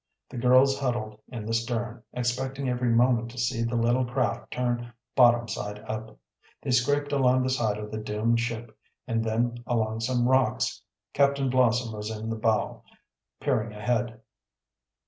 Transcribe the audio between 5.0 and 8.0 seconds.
bottom side up. They scraped along the side of the